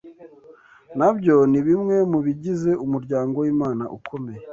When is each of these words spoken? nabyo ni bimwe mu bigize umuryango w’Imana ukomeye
nabyo 0.97 1.35
ni 1.51 1.59
bimwe 1.67 1.95
mu 2.11 2.19
bigize 2.25 2.71
umuryango 2.85 3.35
w’Imana 3.43 3.83
ukomeye 3.97 4.43